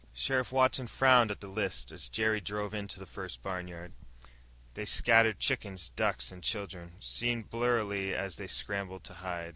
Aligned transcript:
Sheriff 0.15 0.51
Watson 0.51 0.87
frowned 0.87 1.29
at 1.29 1.41
the 1.41 1.47
list 1.47 1.91
as 1.91 2.09
Jerry 2.09 2.41
drove 2.41 2.73
into 2.73 2.97
the 2.97 3.05
first 3.05 3.43
barnyard. 3.43 3.93
They 4.73 4.83
scattered 4.83 5.37
chickens, 5.37 5.89
ducks, 5.89 6.31
and 6.31 6.41
children 6.41 6.93
seen 6.99 7.43
blurrily 7.43 8.15
as 8.15 8.37
they 8.37 8.47
scrambled 8.47 9.03
to 9.03 9.13
hide. 9.13 9.49